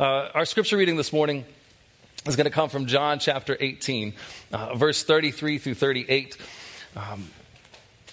[0.00, 1.44] Uh, our scripture reading this morning
[2.24, 4.14] is going to come from John chapter 18,
[4.50, 6.38] uh, verse 33 through 38.
[6.96, 7.28] Um,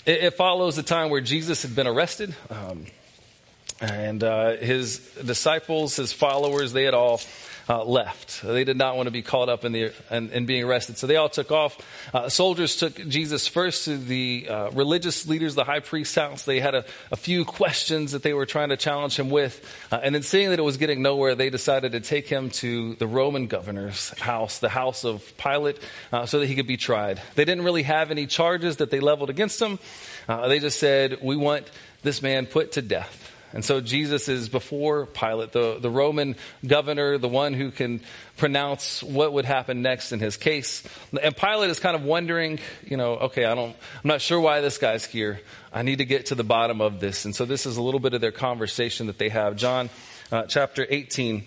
[0.06, 2.36] it, it, follows the time where Jesus had been arrested.
[2.50, 2.86] Um,
[3.80, 7.22] and uh, his disciples, his followers, they had all
[7.70, 8.42] uh, left.
[8.42, 10.98] They did not want to be caught up in, the, in, in being arrested.
[10.98, 11.78] So they all took off.
[12.14, 16.46] Uh, soldiers took Jesus first to the uh, religious leaders, the high priest's house.
[16.46, 19.64] They had a, a, few questions that they were trying to challenge him with.
[19.92, 22.96] Uh, and then seeing that it was getting nowhere, they decided to take him to
[22.96, 25.78] the Roman governor's house, the house of Pilate,
[26.12, 27.22] uh, so that he could be tried.
[27.36, 29.78] They didn't really have any charges that they leveled against him.
[30.28, 31.70] Uh, they just said, we want
[32.02, 33.32] this man put to death.
[33.52, 36.36] And so Jesus is before Pilate, the, the Roman
[36.66, 38.02] governor, the one who can
[38.38, 40.84] pronounce what would happen next in his case.
[41.22, 44.62] And Pilate is kind of wondering, you know, okay, I don't, I'm not sure why
[44.62, 45.42] this guy's here.
[45.74, 47.26] I need to get to the bottom of this.
[47.26, 49.56] And so this is a little bit of their conversation that they have.
[49.56, 49.90] John
[50.32, 51.44] uh, chapter 18,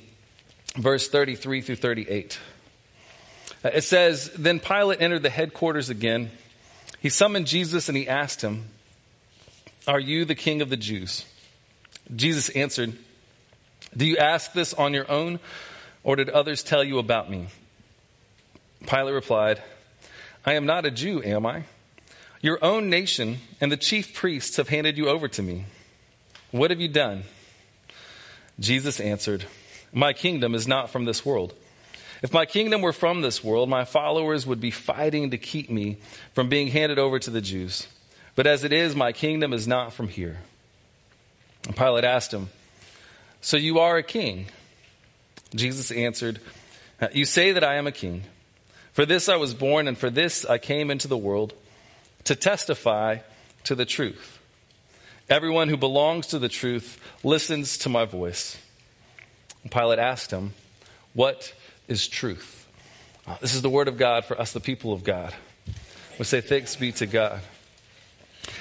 [0.77, 2.39] verse 33 through 38.
[3.64, 6.33] Uh, it says, Then Pilate entered the headquarters again.
[7.00, 8.64] He summoned Jesus and he asked him,
[9.87, 11.27] Are you the king of the Jews?
[12.14, 12.92] Jesus answered,
[13.96, 15.41] Do you ask this on your own,
[16.02, 17.48] or did others tell you about me?
[18.86, 19.62] Pilate replied,
[20.44, 21.64] I am not a Jew, am I?
[22.41, 25.64] Your own nation and the chief priests have handed you over to me.
[26.50, 27.22] What have you done?
[28.58, 29.44] Jesus answered,
[29.92, 31.54] My kingdom is not from this world.
[32.22, 35.98] If my kingdom were from this world, my followers would be fighting to keep me
[36.34, 37.86] from being handed over to the Jews.
[38.34, 40.38] But as it is, my kingdom is not from here.
[41.66, 42.48] And Pilate asked him,
[43.41, 44.46] So you are a king?
[45.55, 46.41] Jesus answered,
[47.12, 48.24] You say that I am a king.
[48.92, 51.54] For this I was born, and for this I came into the world,
[52.24, 53.19] to testify
[53.64, 54.38] to the truth.
[55.28, 58.58] Everyone who belongs to the truth listens to my voice.
[59.62, 60.52] And Pilate asked him,
[61.14, 61.54] What
[61.88, 62.66] is truth?
[63.26, 65.32] Uh, this is the word of God for us, the people of God.
[66.19, 67.41] We say, Thanks be to God.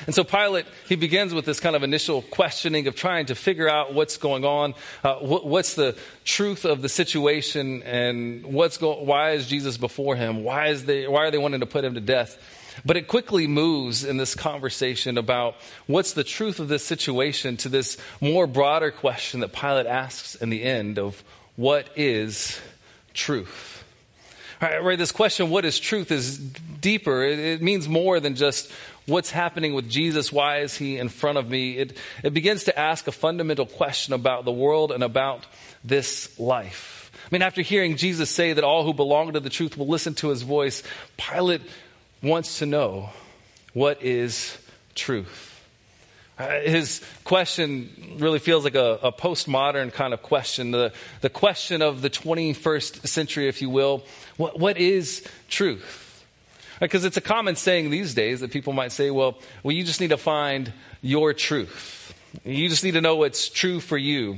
[0.06, 3.70] And so Pilate, he begins with this kind of initial questioning of trying to figure
[3.70, 9.02] out what's going on, uh, what, what's the truth of the situation, and what's go-
[9.02, 10.44] why is Jesus before him?
[10.44, 12.38] Why, is they, why are they wanting to put him to death?
[12.86, 15.56] But it quickly moves in this conversation about
[15.88, 20.50] what's the truth of this situation to this more broader question that Pilate asks in
[20.50, 21.24] the end of
[21.56, 22.60] what is
[23.14, 23.84] truth?
[24.62, 27.24] Right, right, this question, what is truth, is deeper.
[27.24, 28.72] It, it means more than just
[29.12, 30.32] what's happening with Jesus?
[30.32, 31.78] Why is he in front of me?
[31.78, 35.46] It, it begins to ask a fundamental question about the world and about
[35.84, 37.12] this life.
[37.14, 40.16] I mean, after hearing Jesus say that all who belong to the truth will listen
[40.16, 40.82] to his voice,
[41.18, 41.62] Pilate
[42.24, 43.10] wants to know
[43.74, 44.58] what is
[44.96, 45.50] truth.
[46.40, 51.84] Uh, his question really feels like a, a, postmodern kind of question, the, the question
[51.84, 54.04] of the 21st century, if you will.
[54.38, 56.11] What, what is truth?
[56.82, 60.02] Because it's a common saying these days that people might say, well, well, you just
[60.02, 62.12] need to find your truth.
[62.44, 64.38] You just need to know what's true for you.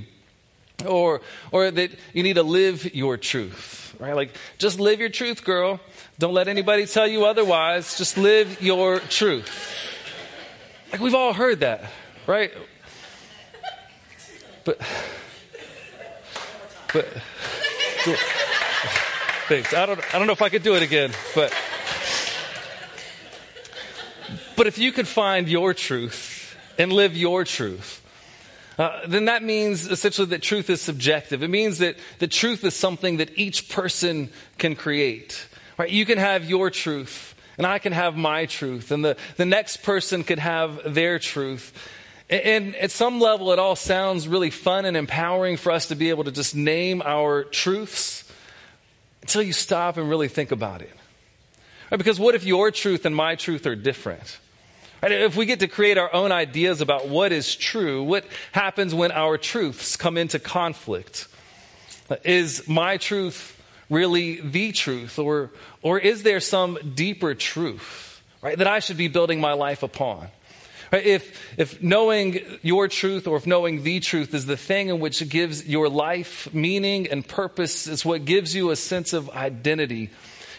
[0.85, 1.21] Or,
[1.53, 4.13] or that you need to live your truth, right?
[4.13, 5.79] Like, just live your truth, girl.
[6.19, 7.97] Don't let anybody tell you otherwise.
[7.97, 9.49] Just live your truth.
[10.91, 11.89] Like, we've all heard that,
[12.27, 12.51] right?
[14.65, 14.79] But,
[16.91, 17.05] but,
[19.47, 19.73] thanks.
[19.73, 21.53] I don't, I don't know if I could do it again, but.
[24.55, 28.01] But if you could find your truth and live your truth,
[28.77, 31.43] uh, then that means essentially that truth is subjective.
[31.43, 35.47] It means that the truth is something that each person can create.
[35.77, 35.89] Right?
[35.89, 39.77] You can have your truth, and I can have my truth, and the, the next
[39.77, 41.73] person could have their truth.
[42.29, 45.95] And, and at some level, it all sounds really fun and empowering for us to
[45.95, 48.31] be able to just name our truths
[49.21, 50.91] until you stop and really think about it.
[51.91, 51.97] Right?
[51.97, 54.39] Because what if your truth and my truth are different?
[55.05, 59.11] If we get to create our own ideas about what is true, what happens when
[59.11, 61.27] our truths come into conflict?
[62.23, 65.19] Is my truth really the truth?
[65.19, 65.51] Or,
[65.81, 70.27] or is there some deeper truth, right, that I should be building my life upon?
[70.93, 75.27] If, if knowing your truth or if knowing the truth is the thing in which
[75.27, 80.11] gives your life meaning and purpose, is what gives you a sense of identity,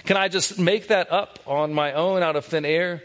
[0.04, 3.02] can I just make that up on my own out of thin air?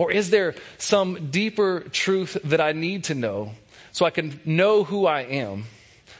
[0.00, 3.52] Or is there some deeper truth that I need to know
[3.92, 5.64] so I can know who I am,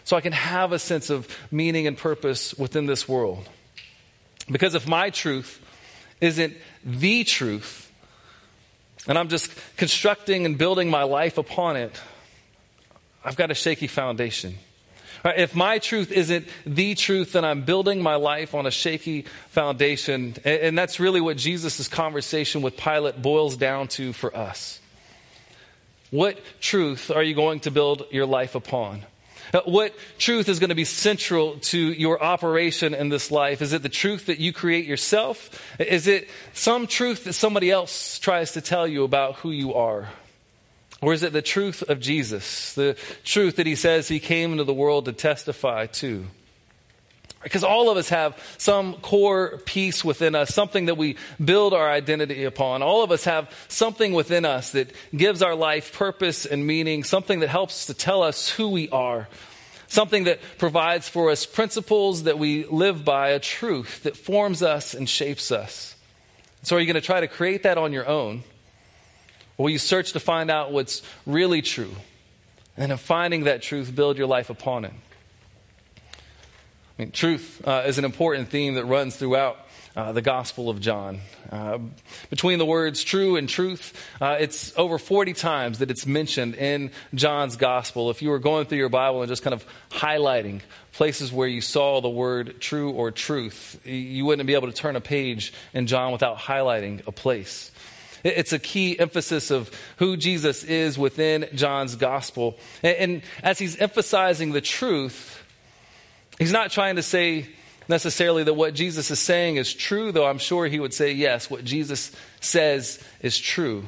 [0.04, 3.48] so I can have a sense of meaning and purpose within this world?
[4.50, 5.64] Because if my truth
[6.20, 7.90] isn't the truth,
[9.08, 11.98] and I'm just constructing and building my life upon it,
[13.24, 14.58] I've got a shaky foundation.
[15.24, 20.36] If my truth isn't the truth, then I'm building my life on a shaky foundation.
[20.44, 24.80] And that's really what Jesus' conversation with Pilate boils down to for us.
[26.10, 29.04] What truth are you going to build your life upon?
[29.52, 33.62] Uh, what truth is going to be central to your operation in this life?
[33.62, 35.50] Is it the truth that you create yourself?
[35.80, 40.08] Is it some truth that somebody else tries to tell you about who you are?
[41.02, 44.64] Or is it the truth of Jesus, the truth that he says he came into
[44.64, 46.26] the world to testify to?
[47.42, 51.90] Because all of us have some core piece within us, something that we build our
[51.90, 52.82] identity upon.
[52.82, 57.40] All of us have something within us that gives our life purpose and meaning, something
[57.40, 59.26] that helps to tell us who we are,
[59.88, 64.92] something that provides for us principles that we live by, a truth that forms us
[64.92, 65.96] and shapes us.
[66.62, 68.42] So, are you going to try to create that on your own?
[69.60, 71.94] Will you search to find out what's really true?
[72.78, 74.92] And in finding that truth, build your life upon it.
[76.02, 79.58] I mean, truth uh, is an important theme that runs throughout
[79.94, 81.20] uh, the Gospel of John.
[81.50, 81.78] Uh,
[82.30, 86.90] between the words true and truth, uh, it's over 40 times that it's mentioned in
[87.14, 88.08] John's Gospel.
[88.08, 91.60] If you were going through your Bible and just kind of highlighting places where you
[91.60, 95.86] saw the word true or truth, you wouldn't be able to turn a page in
[95.86, 97.70] John without highlighting a place.
[98.22, 102.58] It's a key emphasis of who Jesus is within John's gospel.
[102.82, 105.42] And, as he's emphasizing the truth,
[106.38, 107.48] he's not trying to say
[107.88, 111.50] necessarily that what Jesus is saying is true, though I'm sure he would say, yes,
[111.50, 113.84] what Jesus says is true.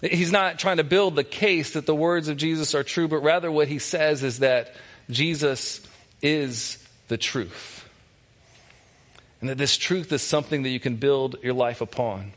[0.00, 3.18] He's not trying to build the case that the words of Jesus are true, but
[3.18, 4.74] rather what he says is that
[5.10, 5.80] Jesus
[6.22, 7.88] is the truth.
[9.40, 12.32] And that this truth is something that you can build your life upon.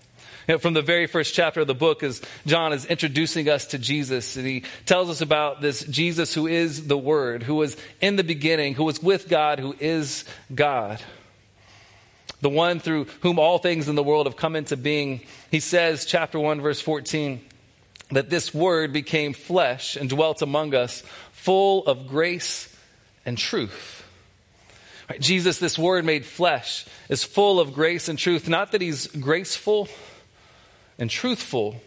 [0.48, 3.68] You know, from the very first chapter of the book, as John is introducing us
[3.68, 7.78] to Jesus, and he tells us about this Jesus who is the Word, who was
[8.00, 11.02] in the beginning, who was with God, who is God.
[12.42, 15.22] The one through whom all things in the world have come into being.
[15.52, 17.40] He says, chapter 1, verse 14,
[18.10, 21.04] that this Word became flesh and dwelt among us,
[21.34, 22.76] full of grace
[23.26, 24.00] and truth.
[25.20, 28.48] Jesus, this word made flesh, is full of grace and truth.
[28.48, 29.90] Not that he's graceful,
[31.02, 31.82] and truthful,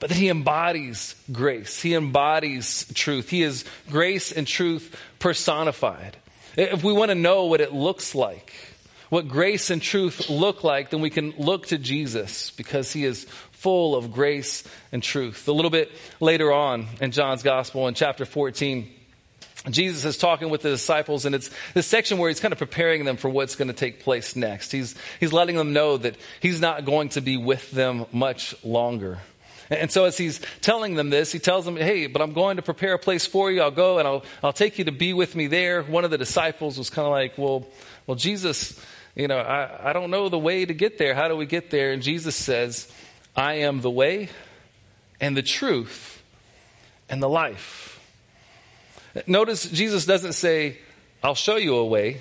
[0.00, 1.82] but that he embodies grace.
[1.82, 3.28] He embodies truth.
[3.28, 6.16] He is grace and truth personified.
[6.56, 8.54] If we want to know what it looks like,
[9.10, 13.24] what grace and truth look like, then we can look to Jesus because he is
[13.52, 15.46] full of grace and truth.
[15.46, 18.90] A little bit later on in John's gospel in chapter 14,
[19.68, 23.04] Jesus is talking with the disciples, and it's this section where he's kind of preparing
[23.04, 24.72] them for what's going to take place next.
[24.72, 29.18] He's, he's letting them know that he's not going to be with them much longer.
[29.70, 32.62] And so as he's telling them this, he tells them, hey, but I'm going to
[32.62, 33.60] prepare a place for you.
[33.60, 35.82] I'll go and I'll, I'll take you to be with me there.
[35.82, 37.66] One of the disciples was kind of like, well,
[38.06, 38.80] well, Jesus,
[39.14, 41.14] you know, I, I don't know the way to get there.
[41.14, 41.92] How do we get there?
[41.92, 42.90] And Jesus says,
[43.36, 44.30] I am the way
[45.20, 46.22] and the truth
[47.10, 47.97] and the life.
[49.26, 50.78] Notice Jesus doesn't say,
[51.22, 52.20] I'll show you a way.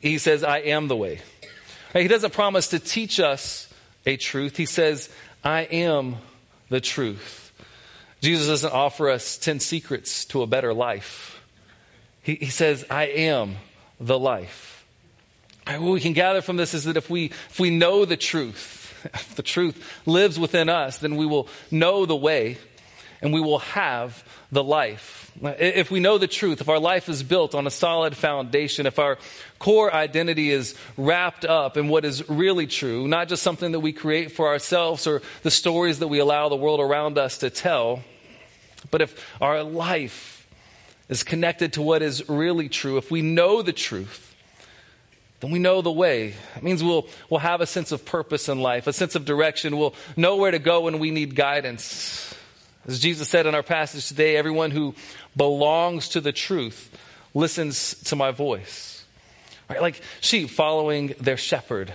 [0.00, 1.20] He, says, I am the way.
[1.92, 3.72] He doesn't promise to teach us
[4.04, 4.56] a truth.
[4.56, 5.08] He says,
[5.44, 6.16] I am
[6.68, 7.52] the truth.
[8.20, 11.40] Jesus doesn't offer us 10 secrets to a better life.
[12.22, 13.56] He, says, I am
[13.98, 14.84] the life.
[15.66, 18.94] What we can gather from this is that if we, if we know the truth,
[19.14, 22.58] if the truth lives within us, then we will know the way
[23.22, 25.27] and we will have the life.
[25.42, 28.98] If we know the truth, if our life is built on a solid foundation, if
[28.98, 29.18] our
[29.58, 33.92] core identity is wrapped up in what is really true, not just something that we
[33.92, 38.02] create for ourselves or the stories that we allow the world around us to tell,
[38.90, 40.46] but if our life
[41.08, 44.34] is connected to what is really true, if we know the truth,
[45.40, 46.34] then we know the way.
[46.56, 49.78] It means we'll, we'll have a sense of purpose in life, a sense of direction.
[49.78, 52.27] We'll know where to go when we need guidance.
[52.88, 54.94] As Jesus said in our passage today, everyone who
[55.36, 56.90] belongs to the truth
[57.34, 59.04] listens to my voice.
[59.68, 59.82] Right?
[59.82, 61.92] Like sheep following their shepherd.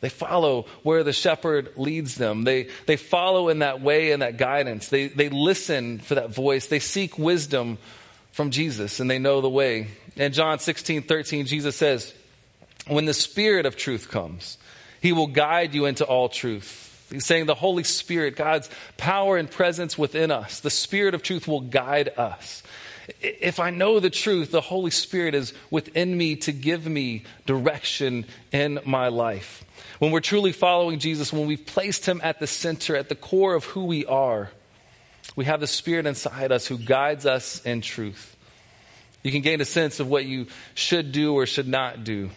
[0.00, 2.44] They follow where the shepherd leads them.
[2.44, 4.88] They, they follow in that way and that guidance.
[4.88, 6.68] They, they listen for that voice.
[6.68, 7.78] They seek wisdom
[8.30, 9.88] from Jesus and they know the way.
[10.14, 12.14] In John 16, 13, Jesus says,
[12.86, 14.56] When the Spirit of truth comes,
[15.00, 16.91] he will guide you into all truth.
[17.12, 21.46] He's saying the Holy Spirit, God's power and presence within us, the Spirit of truth
[21.46, 22.62] will guide us.
[23.20, 28.24] If I know the truth, the Holy Spirit is within me to give me direction
[28.50, 29.64] in my life.
[29.98, 33.54] When we're truly following Jesus, when we've placed Him at the center, at the core
[33.54, 34.50] of who we are,
[35.36, 38.36] we have the Spirit inside us who guides us in truth.
[39.22, 42.30] You can gain a sense of what you should do or should not do,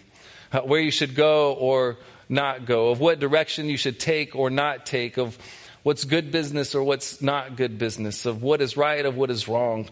[0.52, 1.98] uh, where you should go or
[2.30, 5.38] not go, of what direction you should take or not take, of
[5.84, 9.48] what's good business or what's not good business, of what is right, of what is
[9.48, 9.88] wrong.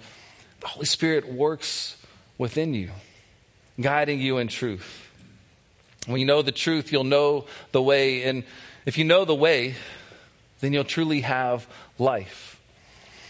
[0.62, 1.98] The Holy Spirit works
[2.38, 2.90] within you,
[3.80, 5.10] guiding you in truth.
[6.08, 8.24] When you know the truth, you'll know the way.
[8.24, 8.44] And
[8.86, 9.76] if you know the way,
[10.60, 12.60] then you'll truly have life.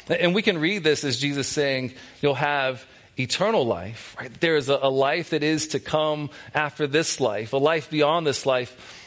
[0.08, 2.86] And we can read this as Jesus saying, You'll have
[3.18, 4.32] eternal life, right?
[4.40, 8.26] There is a, a life that is to come after this life, a life beyond
[8.26, 9.02] this life.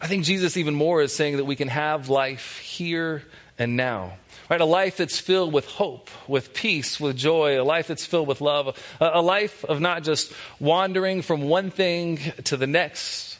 [0.00, 3.22] I think Jesus, even more, is saying that we can have life here
[3.58, 4.14] and now.
[4.48, 4.60] Right?
[4.60, 8.40] A life that's filled with hope, with peace, with joy, a life that's filled with
[8.40, 13.38] love, a, a life of not just wandering from one thing to the next,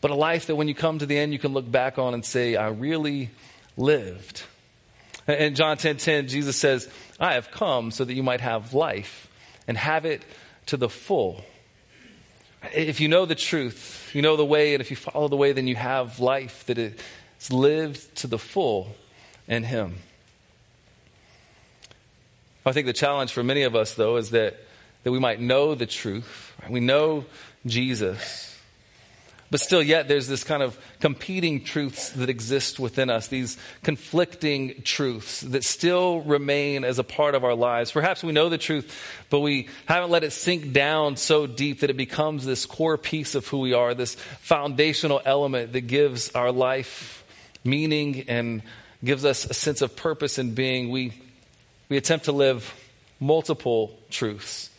[0.00, 2.14] but a life that when you come to the end, you can look back on
[2.14, 3.30] and say, I really
[3.76, 4.42] lived.
[5.38, 9.28] In John 10 10, Jesus says, I have come so that you might have life
[9.68, 10.22] and have it
[10.66, 11.44] to the full.
[12.74, 15.52] If you know the truth, you know the way, and if you follow the way,
[15.52, 18.94] then you have life that is lived to the full
[19.48, 19.96] in Him.
[22.64, 24.56] I think the challenge for many of us, though, is that,
[25.04, 26.52] that we might know the truth.
[26.68, 27.24] We know
[27.64, 28.49] Jesus.
[29.50, 34.82] But still, yet, there's this kind of competing truths that exist within us, these conflicting
[34.82, 37.90] truths that still remain as a part of our lives.
[37.90, 38.96] Perhaps we know the truth,
[39.28, 43.34] but we haven't let it sink down so deep that it becomes this core piece
[43.34, 47.24] of who we are, this foundational element that gives our life
[47.64, 48.62] meaning and
[49.02, 50.90] gives us a sense of purpose in being.
[50.90, 51.12] We
[51.88, 52.72] we attempt to live
[53.18, 54.69] multiple truths.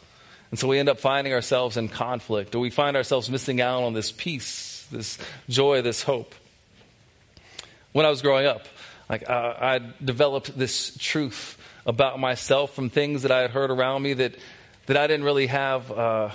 [0.52, 3.84] And so we end up finding ourselves in conflict, or we find ourselves missing out
[3.84, 5.18] on this peace, this
[5.50, 6.36] joy, this hope.
[7.94, 8.68] When I was growing up,
[9.10, 14.04] like uh, I developed this truth about myself from things that I had heard around
[14.04, 14.36] me that
[14.88, 15.92] that I didn't really have.
[15.92, 16.30] Uh,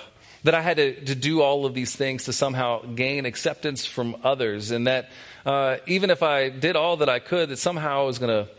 [0.44, 4.16] that I had to, to, do all of these things to somehow gain acceptance from
[4.23, 5.11] others, and that
[5.44, 8.50] uh, even if I did all that I could, that somehow I was going to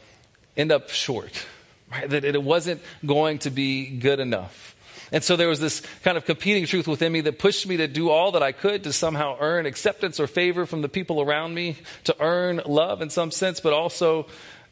[0.58, 1.46] end up short
[1.92, 2.10] right?
[2.10, 4.76] That it wasn't going to be good enough.
[5.12, 7.88] And so there was this kind of competing truth within me that pushed me to
[7.88, 11.54] do all that I could to somehow earn acceptance or favor from the people around
[11.54, 14.28] me, to earn love in some sense, but also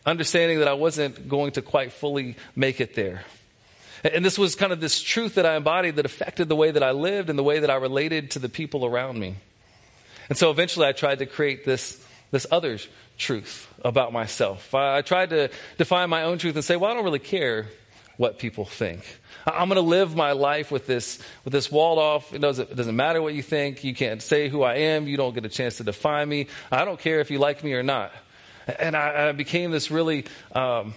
[0.05, 3.23] understanding that I wasn't going to quite fully make it there.
[4.03, 6.83] And this was kind of this truth that I embodied that affected the way that
[6.83, 9.35] I lived and the way that I related to the people around me.
[10.29, 12.77] And so eventually I tried to create this, this other
[13.17, 14.75] truth about myself.
[14.75, 17.67] I, I tried to define my own truth and say, well, I don't really care
[18.17, 19.03] what people think.
[19.53, 22.33] I'm going to live my life with this, with this walled off.
[22.33, 23.83] It doesn't, it doesn't matter what you think.
[23.83, 25.07] You can't say who I am.
[25.07, 26.47] You don't get a chance to define me.
[26.71, 28.11] I don't care if you like me or not.
[28.79, 30.95] And I, I became this really, um,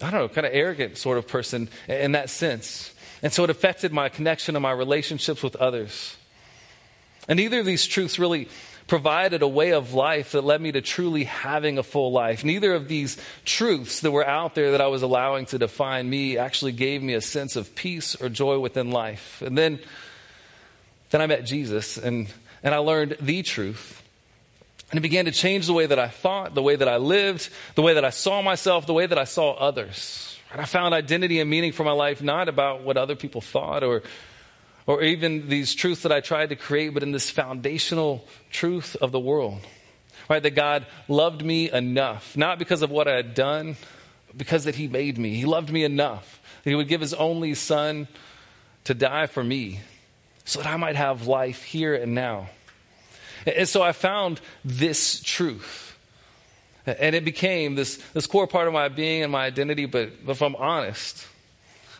[0.00, 2.94] I don't know, kind of arrogant sort of person in that sense.
[3.22, 6.16] And so it affected my connection and my relationships with others.
[7.28, 8.48] And neither of these truths really
[8.90, 12.44] provided a way of life that led me to truly having a full life.
[12.44, 16.36] Neither of these truths that were out there that I was allowing to define me
[16.36, 19.42] actually gave me a sense of peace or joy within life.
[19.42, 19.78] And then,
[21.10, 22.26] then I met Jesus and,
[22.64, 24.02] and I learned the truth.
[24.90, 27.48] And it began to change the way that I thought, the way that I lived,
[27.76, 30.36] the way that I saw myself, the way that I saw others.
[30.50, 33.84] And I found identity and meaning for my life not about what other people thought
[33.84, 34.02] or
[34.90, 39.12] or even these truths that I tried to create, but in this foundational truth of
[39.12, 39.60] the world.
[40.28, 40.42] Right?
[40.42, 43.76] That God loved me enough, not because of what I had done,
[44.26, 45.34] but because that He made me.
[45.34, 48.08] He loved me enough that He would give His only Son
[48.82, 49.78] to die for me
[50.44, 52.48] so that I might have life here and now.
[53.46, 55.96] And so I found this truth.
[56.84, 60.42] And it became this, this core part of my being and my identity, but if
[60.42, 61.28] I'm honest,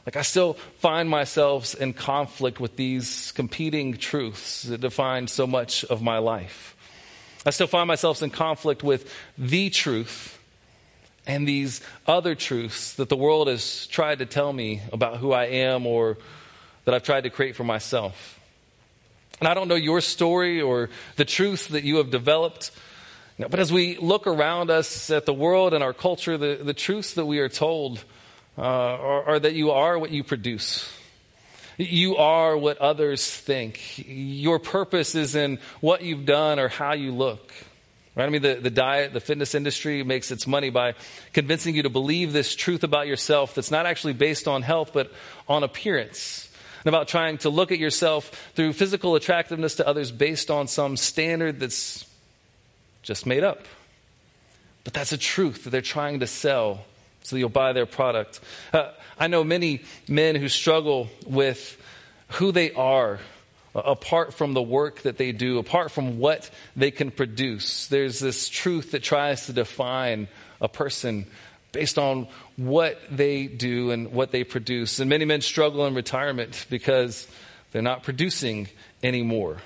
[0.07, 5.85] like, I still find myself in conflict with these competing truths that define so much
[5.85, 6.77] of my life.
[7.45, 10.39] I still find myself in conflict with the truth
[11.27, 15.47] and these other truths that the world has tried to tell me about who I
[15.47, 16.19] am or
[16.85, 18.41] that I've tried to create for myself.
[19.39, 22.73] And I don't know your story or the truth that you have developed.
[23.39, 27.15] But as we look around us at the world and our culture, the, the truths
[27.15, 28.05] that we are told
[28.59, 30.91] uh, or, or that you are what you produce.
[31.79, 33.81] You are what others think.
[34.07, 37.53] Your purpose is in what you've done or how you look.
[38.15, 38.27] Right?
[38.27, 40.95] I mean, the, the diet, the fitness industry makes its money by
[41.33, 45.11] convincing you to believe this truth about yourself that's not actually based on health, but
[45.49, 46.49] on appearance.
[46.85, 50.97] And about trying to look at yourself through physical attractiveness to others based on some
[50.97, 52.05] standard that's
[53.03, 53.65] just made up.
[54.85, 56.85] But that's a truth that they're trying to sell
[57.23, 58.41] so you'll buy their product.
[58.73, 61.77] Uh, I know many men who struggle with
[62.29, 63.21] who they are
[63.75, 67.87] apart from the work that they do, apart from what they can produce.
[67.87, 70.29] There's this truth that tries to define
[70.61, 71.27] a person
[71.73, 74.99] based on what they do and what they produce.
[74.99, 77.29] And many men struggle in retirement because
[77.71, 78.69] they're not producing
[79.03, 79.59] anymore.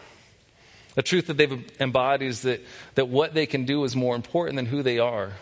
[0.94, 2.60] The truth that they've embodied is that,
[2.94, 5.32] that what they can do is more important than who they are.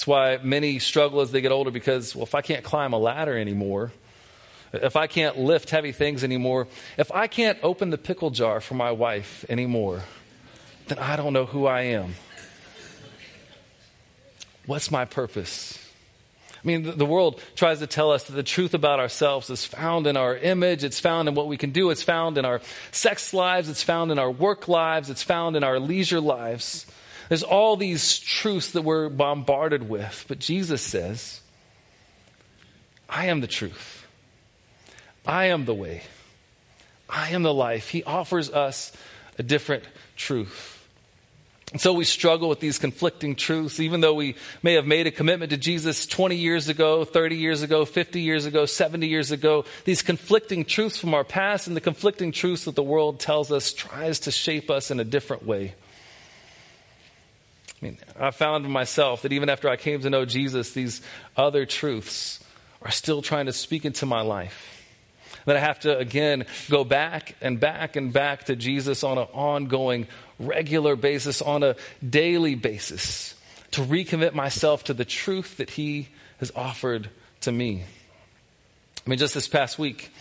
[0.00, 2.98] That's why many struggle as they get older because, well, if I can't climb a
[2.98, 3.92] ladder anymore,
[4.72, 8.72] if I can't lift heavy things anymore, if I can't open the pickle jar for
[8.72, 10.04] my wife anymore,
[10.88, 12.14] then I don't know who I am.
[14.64, 15.78] What's my purpose?
[16.54, 20.06] I mean, the world tries to tell us that the truth about ourselves is found
[20.06, 23.34] in our image, it's found in what we can do, it's found in our sex
[23.34, 26.86] lives, it's found in our work lives, it's found in our leisure lives.
[27.30, 30.24] There's all these truths that we're bombarded with.
[30.26, 31.40] But Jesus says,
[33.08, 34.04] I am the truth.
[35.24, 36.02] I am the way.
[37.08, 37.88] I am the life.
[37.88, 38.90] He offers us
[39.38, 39.84] a different
[40.16, 40.84] truth.
[41.70, 45.12] And so we struggle with these conflicting truths, even though we may have made a
[45.12, 49.64] commitment to Jesus 20 years ago, 30 years ago, 50 years ago, 70 years ago.
[49.84, 53.72] These conflicting truths from our past and the conflicting truths that the world tells us
[53.72, 55.76] tries to shape us in a different way.
[57.80, 61.00] I mean, I found myself that even after I came to know Jesus, these
[61.36, 62.40] other truths
[62.82, 64.76] are still trying to speak into my life.
[65.46, 69.28] That I have to, again, go back and back and back to Jesus on an
[69.32, 70.06] ongoing
[70.38, 73.34] regular basis, on a daily basis,
[73.72, 76.08] to recommit myself to the truth that He
[76.38, 77.08] has offered
[77.42, 77.84] to me.
[79.06, 80.12] I mean, just this past week,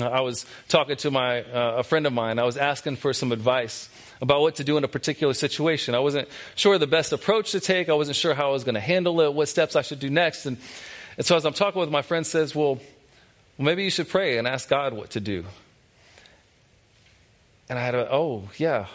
[0.00, 2.38] uh, I was talking to my uh, a friend of mine.
[2.38, 3.88] I was asking for some advice
[4.20, 5.94] about what to do in a particular situation.
[5.94, 7.88] I wasn't sure the best approach to take.
[7.88, 10.10] I wasn't sure how I was going to handle it, what steps I should do
[10.10, 10.46] next.
[10.46, 10.56] And,
[11.16, 12.76] and so as I'm talking with my friend, says, "Well,
[13.56, 15.44] well, maybe you should pray and ask God what to do."
[17.68, 18.86] And I had a, oh yeah,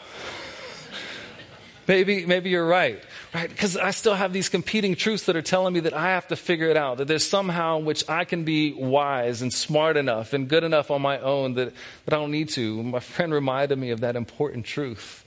[1.87, 3.01] Maybe, maybe you're right,
[3.33, 3.49] right?
[3.49, 6.37] Because I still have these competing truths that are telling me that I have to
[6.37, 10.31] figure it out, that there's somehow in which I can be wise and smart enough
[10.31, 11.73] and good enough on my own that,
[12.05, 12.81] that I don't need to.
[12.83, 15.25] My friend reminded me of that important truth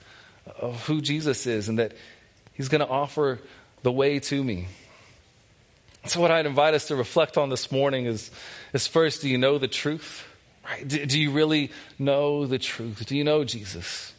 [0.58, 1.92] of who Jesus is and that
[2.54, 3.38] he's going to offer
[3.82, 4.68] the way to me.
[6.06, 8.30] So, what I'd invite us to reflect on this morning is,
[8.72, 10.26] is first, do you know the truth?
[10.64, 10.86] Right?
[10.86, 13.04] Do, do you really know the truth?
[13.06, 14.12] Do you know Jesus?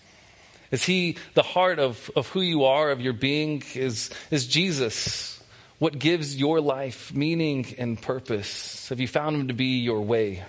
[0.72, 3.64] Is he the heart of, of who you are, of your being?
[3.74, 5.42] Is, is Jesus
[5.80, 8.90] what gives your life meaning and purpose?
[8.90, 10.44] Have you found him to be your way?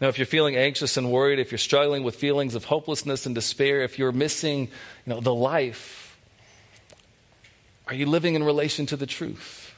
[0.00, 3.34] Now, if you're feeling anxious and worried, if you're struggling with feelings of hopelessness and
[3.34, 4.62] despair, if you're missing
[5.06, 6.18] you know, the life,
[7.86, 9.71] are you living in relation to the truth?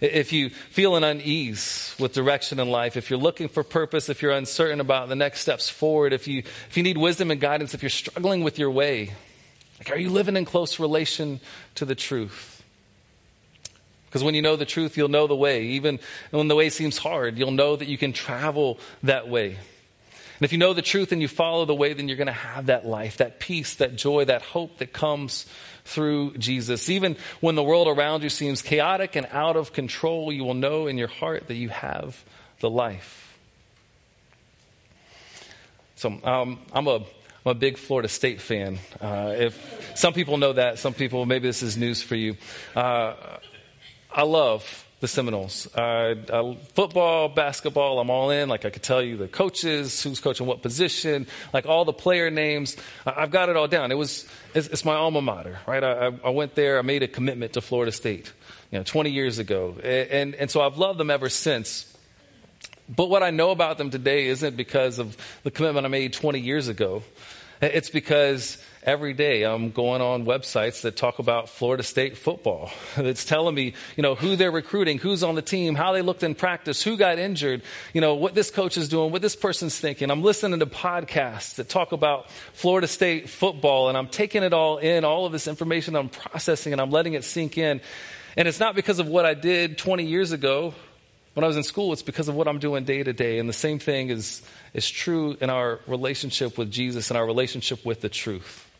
[0.00, 4.22] If you feel an unease with direction in life, if you're looking for purpose, if
[4.22, 7.74] you're uncertain about the next steps forward, if you, if you need wisdom and guidance,
[7.74, 9.12] if you're struggling with your way,
[9.78, 11.40] like are you living in close relation
[11.76, 12.62] to the truth?
[14.06, 15.64] Because when you know the truth, you'll know the way.
[15.64, 15.98] Even
[16.30, 19.58] when the way seems hard, you'll know that you can travel that way.
[20.38, 22.32] And if you know the truth and you follow the way, then you're going to
[22.32, 25.46] have that life, that peace, that joy, that hope that comes
[25.84, 26.90] through Jesus.
[26.90, 30.86] Even when the world around you seems chaotic and out of control, you will know
[30.88, 32.24] in your heart that you have
[32.60, 33.38] the life.
[35.96, 36.96] So um, I'm a
[37.46, 38.78] I'm a big Florida State fan.
[39.00, 42.36] Uh, if some people know that, some people maybe this is news for you.
[42.74, 43.14] Uh,
[44.10, 45.68] I love the Seminoles.
[45.74, 48.48] Uh, uh, football, basketball, I'm all in.
[48.48, 52.30] Like I could tell you the coaches, who's coaching what position, like all the player
[52.30, 52.74] names.
[53.04, 53.92] I've got it all down.
[53.92, 55.84] It was, it's, it's my alma mater, right?
[55.84, 56.78] I, I, went there.
[56.78, 58.32] I made a commitment to Florida State,
[58.70, 61.94] you know, 20 years ago, and, and, and so I've loved them ever since.
[62.88, 66.40] But what I know about them today isn't because of the commitment I made 20
[66.40, 67.02] years ago.
[67.72, 72.70] It's because every day I'm going on websites that talk about Florida State football.
[72.96, 76.22] That's telling me, you know, who they're recruiting, who's on the team, how they looked
[76.22, 77.62] in practice, who got injured,
[77.94, 80.10] you know, what this coach is doing, what this person's thinking.
[80.10, 84.78] I'm listening to podcasts that talk about Florida State football and I'm taking it all
[84.78, 87.80] in, all of this information I'm processing and I'm letting it sink in.
[88.36, 90.74] And it's not because of what I did 20 years ago
[91.34, 93.38] when I was in school, it's because of what I'm doing day to day.
[93.38, 94.42] And the same thing is,
[94.72, 98.70] is true in our relationship with Jesus and our relationship with the truth.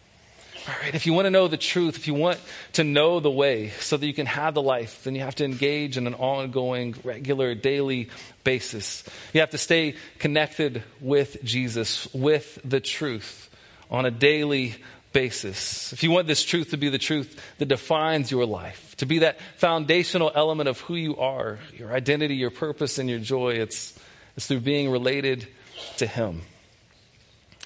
[0.66, 2.40] All right, if you want to know the truth, if you want
[2.72, 5.44] to know the way so that you can have the life, then you have to
[5.44, 8.08] engage in an ongoing, regular, daily
[8.44, 9.04] basis.
[9.34, 13.50] You have to stay connected with Jesus, with the truth
[13.90, 14.76] on a daily
[15.14, 19.06] basis, if you want this truth to be the truth that defines your life, to
[19.06, 23.52] be that foundational element of who you are, your identity, your purpose, and your joy,
[23.52, 23.98] it's,
[24.36, 25.48] it's through being related
[25.96, 26.42] to Him.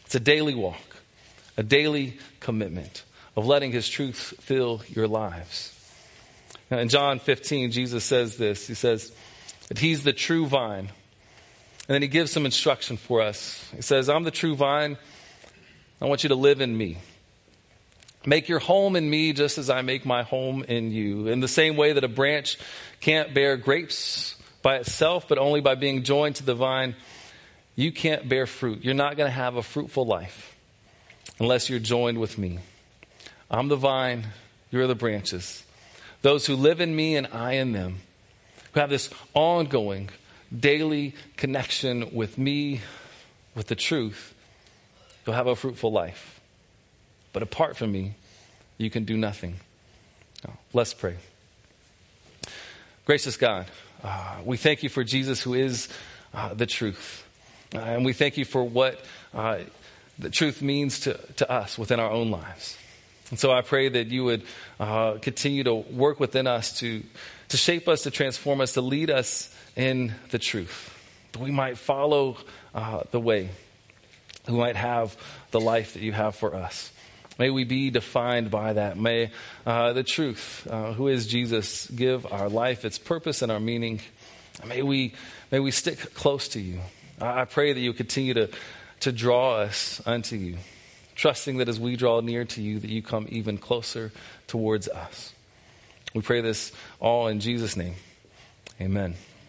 [0.05, 0.97] It's a daily walk,
[1.57, 3.03] a daily commitment
[3.35, 5.75] of letting His truth fill your lives.
[6.71, 9.11] Now, in John 15, Jesus says this He says
[9.69, 10.91] that He's the true vine.
[11.89, 13.67] And then He gives some instruction for us.
[13.75, 14.99] He says, I'm the true vine.
[16.01, 16.99] I want you to live in me.
[18.29, 21.29] Make your home in me just as I make my home in you.
[21.29, 22.59] In the same way that a branch
[23.01, 26.95] can't bear grapes by itself, but only by being joined to the vine,
[27.75, 28.85] you can't bear fruit.
[28.85, 30.55] You're not going to have a fruitful life
[31.41, 32.59] unless you're joined with me.
[33.51, 34.27] I'm the vine,
[34.71, 35.65] you're the branches.
[36.21, 38.01] Those who live in me and I in them,
[38.73, 40.11] who have this ongoing,
[40.55, 42.83] daily connection with me,
[43.55, 44.35] with the truth,
[45.25, 46.38] you'll have a fruitful life.
[47.33, 48.15] But apart from me,
[48.79, 49.57] you can do nothing.
[50.73, 51.17] let's pray.
[53.05, 53.67] Gracious God,
[54.05, 55.89] uh, we thank you for Jesus, who is
[56.35, 57.27] uh, the truth.
[57.75, 59.03] Uh, and we thank you for what
[59.35, 59.59] uh,
[60.19, 62.77] the truth means to, to us within our own lives.
[63.31, 64.43] And so I pray that you would
[64.81, 67.03] uh, continue to work within us to,
[67.49, 70.95] to shape us, to transform us, to lead us in the truth.
[71.33, 72.39] That we might follow
[72.75, 73.51] uh, the way,
[74.47, 75.17] we might have
[75.51, 76.93] the life that you have for us.
[77.39, 78.99] May we be defined by that.
[78.99, 79.31] May
[79.65, 84.01] uh, the truth, uh, who is Jesus, give our life its purpose and our meaning.
[84.67, 85.15] May we,
[85.53, 86.81] may we stick close to you.
[87.21, 88.51] I pray that you continue to,
[89.01, 90.57] to draw us unto you,
[91.15, 94.11] trusting that as we draw near to you, that you come even closer
[94.49, 95.33] towards us.
[96.15, 97.95] We pray this all in Jesus' name.
[98.81, 99.15] Amen.